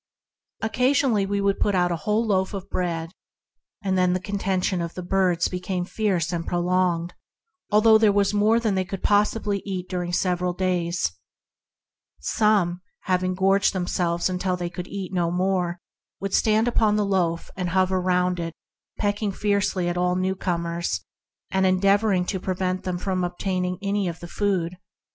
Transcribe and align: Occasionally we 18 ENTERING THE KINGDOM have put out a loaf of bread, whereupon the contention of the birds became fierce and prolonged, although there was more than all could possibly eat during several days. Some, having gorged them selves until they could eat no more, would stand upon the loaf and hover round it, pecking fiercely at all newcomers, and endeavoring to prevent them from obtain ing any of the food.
Occasionally 0.63 1.27
we 1.27 1.37
18 1.37 1.37
ENTERING 1.37 1.43
THE 1.43 1.53
KINGDOM 1.53 1.61
have 1.61 1.89
put 1.89 1.93
out 1.93 2.07
a 2.07 2.11
loaf 2.11 2.53
of 2.55 2.69
bread, 2.71 3.11
whereupon 3.83 4.13
the 4.13 4.19
contention 4.19 4.81
of 4.81 4.95
the 4.95 5.03
birds 5.03 5.47
became 5.47 5.85
fierce 5.85 6.33
and 6.33 6.43
prolonged, 6.47 7.13
although 7.69 7.99
there 7.99 8.11
was 8.11 8.33
more 8.33 8.59
than 8.59 8.75
all 8.79 8.83
could 8.85 9.03
possibly 9.03 9.61
eat 9.63 9.87
during 9.87 10.11
several 10.11 10.53
days. 10.53 11.11
Some, 12.19 12.81
having 13.01 13.35
gorged 13.35 13.73
them 13.73 13.85
selves 13.85 14.27
until 14.27 14.57
they 14.57 14.71
could 14.71 14.87
eat 14.87 15.13
no 15.13 15.29
more, 15.29 15.77
would 16.19 16.33
stand 16.33 16.67
upon 16.67 16.95
the 16.95 17.05
loaf 17.05 17.51
and 17.55 17.69
hover 17.69 18.01
round 18.01 18.39
it, 18.39 18.55
pecking 18.97 19.31
fiercely 19.31 19.87
at 19.87 19.97
all 19.99 20.15
newcomers, 20.15 21.05
and 21.51 21.67
endeavoring 21.67 22.25
to 22.25 22.39
prevent 22.39 22.85
them 22.85 22.97
from 22.97 23.23
obtain 23.23 23.65
ing 23.65 23.77
any 23.83 24.07
of 24.07 24.19
the 24.19 24.27
food. 24.27 24.79